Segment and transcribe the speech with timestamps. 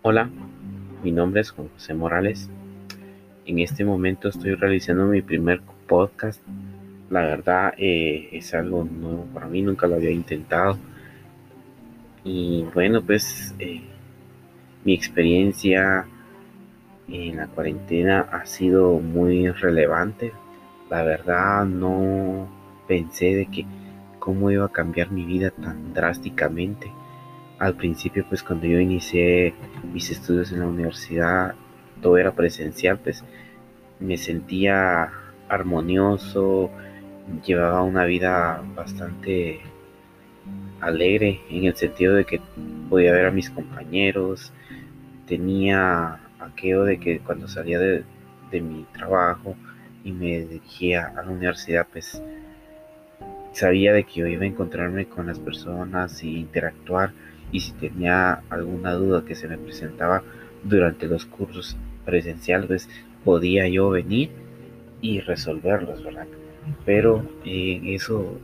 [0.00, 0.30] Hola,
[1.02, 2.48] mi nombre es José Morales.
[3.46, 6.40] En este momento estoy realizando mi primer podcast.
[7.10, 10.78] La verdad eh, es algo nuevo para mí, nunca lo había intentado.
[12.22, 13.82] Y bueno, pues eh,
[14.84, 16.06] mi experiencia
[17.08, 20.32] en la cuarentena ha sido muy relevante.
[20.90, 22.46] La verdad no
[22.86, 23.66] pensé de que
[24.20, 26.88] cómo iba a cambiar mi vida tan drásticamente
[27.58, 29.54] al principio pues cuando yo inicié
[29.92, 31.54] mis estudios en la universidad
[32.00, 33.24] todo era presencial pues
[34.00, 35.10] me sentía
[35.48, 36.70] armonioso
[37.44, 39.60] llevaba una vida bastante
[40.80, 42.40] alegre en el sentido de que
[42.88, 44.52] podía ver a mis compañeros
[45.26, 48.04] tenía aquello de que cuando salía de,
[48.50, 49.56] de mi trabajo
[50.04, 52.22] y me dirigía a la universidad pues
[53.52, 57.12] sabía de que yo iba a encontrarme con las personas y interactuar
[57.52, 60.22] y si tenía alguna duda que se me presentaba
[60.62, 62.88] durante los cursos presenciales,
[63.24, 64.30] podía yo venir
[65.00, 66.26] y resolverlos, ¿verdad?
[66.84, 68.38] Pero eh, eso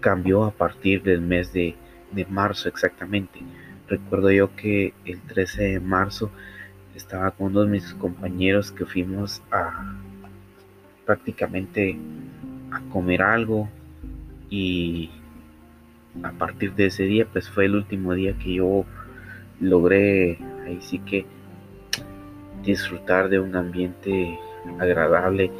[0.00, 1.74] cambió a partir del mes de,
[2.12, 3.40] de marzo exactamente.
[3.88, 6.30] Recuerdo yo que el 13 de marzo
[6.94, 9.94] estaba con uno de mis compañeros que fuimos a
[11.06, 11.96] prácticamente
[12.70, 13.68] a comer algo
[14.50, 15.10] y
[16.22, 18.84] a partir de ese día, pues fue el último día que yo
[19.60, 21.26] logré ahí sí que
[22.62, 24.38] disfrutar de un ambiente
[24.78, 25.50] agradable,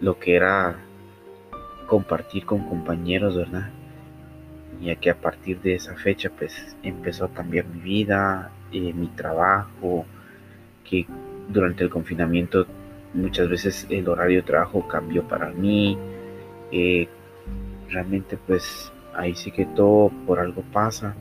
[0.00, 0.76] lo que era
[1.86, 3.70] compartir con compañeros, ¿verdad?
[4.80, 9.08] Y que a partir de esa fecha, pues empezó a cambiar mi vida, eh, mi
[9.08, 10.06] trabajo,
[10.84, 11.06] que
[11.48, 12.66] durante el confinamiento
[13.14, 15.98] muchas veces el horario de trabajo cambió para mí.
[16.70, 17.08] Eh,
[17.88, 21.14] realmente pues ahí sí que todo por algo pasa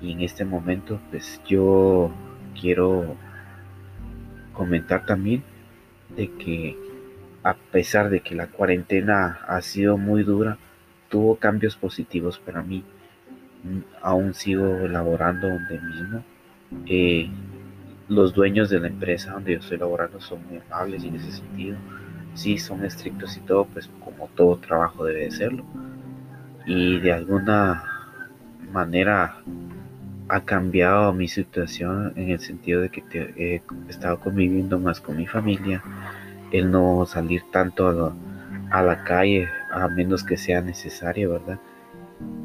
[0.00, 2.10] y en este momento pues yo
[2.58, 3.14] quiero
[4.54, 5.44] comentar también
[6.16, 6.76] de que
[7.42, 10.58] a pesar de que la cuarentena ha sido muy dura,
[11.08, 12.84] tuvo cambios positivos para mí.
[14.02, 16.24] Aún sigo laborando donde mismo.
[16.86, 17.30] Eh,
[18.08, 21.78] los dueños de la empresa donde yo estoy laborando son muy amables en ese sentido.
[22.34, 25.64] Sí, son estrictos y todo, pues como todo trabajo debe de serlo
[26.70, 27.82] y de alguna
[28.72, 29.42] manera
[30.28, 33.02] ha cambiado mi situación en el sentido de que
[33.36, 35.82] he estado conviviendo más con mi familia,
[36.52, 38.14] el no salir tanto
[38.70, 41.58] a, la calle a menos que sea necesario, ¿verdad?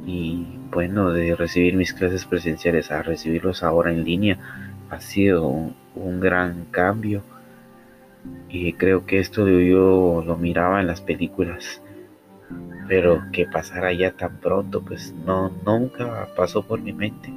[0.07, 4.39] Y bueno, de recibir mis clases presenciales a recibirlos ahora en línea
[4.89, 5.47] ha sido
[5.93, 7.21] un gran cambio.
[8.49, 11.79] Y creo que esto yo lo miraba en las películas
[12.88, 17.34] pero que pasara ya tan pronto, pues no, nunca pasó por mi mente.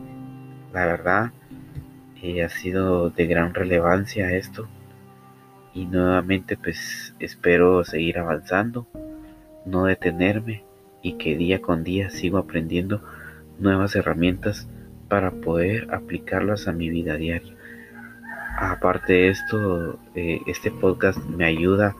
[0.72, 1.32] La verdad,
[2.22, 4.68] eh, ha sido de gran relevancia esto.
[5.74, 8.86] Y nuevamente, pues espero seguir avanzando,
[9.64, 10.64] no detenerme
[11.02, 13.02] y que día con día sigo aprendiendo
[13.58, 14.68] nuevas herramientas
[15.08, 17.54] para poder aplicarlas a mi vida diaria.
[18.58, 21.94] Aparte de esto, eh, este podcast me ayuda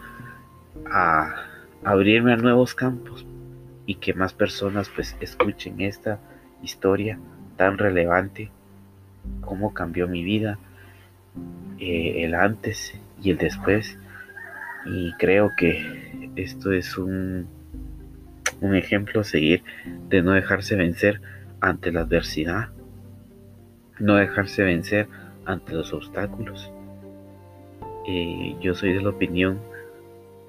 [0.91, 1.37] a
[1.85, 3.28] abrirme a nuevos campos
[3.89, 6.21] y que más personas pues escuchen esta
[6.63, 7.19] historia
[7.57, 8.51] tan relevante,
[9.41, 10.59] cómo cambió mi vida,
[11.79, 13.99] eh, el antes y el después.
[14.85, 17.49] Y creo que esto es un,
[18.61, 19.65] un ejemplo a seguir
[20.11, 21.23] de no dejarse vencer
[21.63, 22.69] ante la adversidad,
[23.99, 25.09] no dejarse vencer
[25.47, 26.71] ante los obstáculos.
[28.07, 29.59] Eh, yo soy de la opinión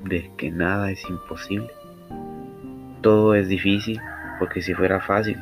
[0.03, 1.78] de que nada es imposible
[3.01, 3.99] todo es difícil,
[4.39, 5.37] porque si fuera fácil,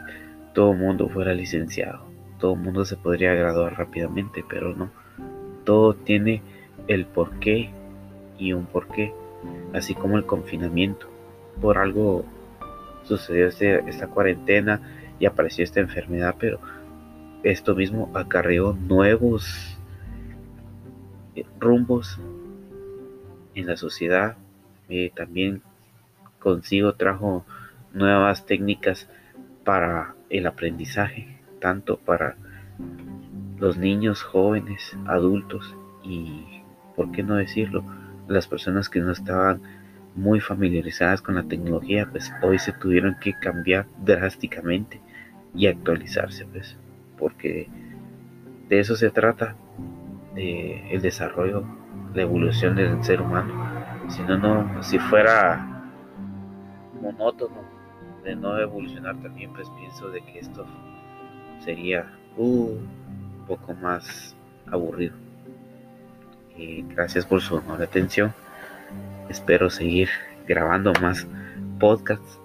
[0.54, 2.06] todo mundo fuera licenciado,
[2.40, 4.90] todo mundo se podría graduar rápidamente, pero no.
[5.64, 6.42] Todo tiene
[6.88, 7.70] el porqué
[8.38, 9.14] y un porqué,
[9.74, 11.08] así como el confinamiento.
[11.62, 12.26] Por algo
[13.04, 14.82] sucedió este, esta cuarentena
[15.20, 16.60] y apareció esta enfermedad, pero
[17.44, 19.78] esto mismo acarreó nuevos
[21.60, 22.20] rumbos
[23.56, 24.38] en la sociedad.
[24.90, 25.62] Eh, también
[26.48, 27.46] consigo trajo
[27.92, 29.10] nuevas técnicas
[29.66, 32.38] para el aprendizaje, tanto para
[33.60, 36.64] los niños, jóvenes, adultos y,
[36.96, 37.84] ¿por qué no decirlo?,
[38.30, 39.62] las personas que no estaban
[40.16, 45.02] muy familiarizadas con la tecnología, pues hoy se tuvieron que cambiar drásticamente
[45.54, 46.78] y actualizarse, pues,
[47.18, 47.68] porque
[48.70, 49.58] de eso se trata,
[50.38, 51.66] el desarrollo,
[52.14, 53.54] la evolución del ser humano.
[54.08, 55.77] Si no, no, si fuera
[57.02, 57.62] monótono
[58.24, 60.66] de no evolucionar también, pues pienso de que esto
[61.64, 64.36] sería uh, un poco más
[64.72, 65.16] aburrido.
[66.58, 68.34] Eh, gracias por su atención.
[69.30, 70.10] Espero seguir
[70.48, 71.28] grabando más
[71.80, 72.40] podcasts.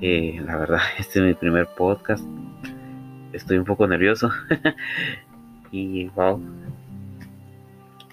[0.00, 2.24] Eh, la verdad, este es mi primer podcast.
[3.32, 4.30] Estoy un poco nervioso.
[5.72, 6.40] y wow.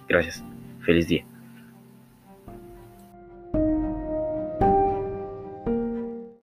[0.08, 0.44] Gracias.
[0.82, 1.27] Feliz día.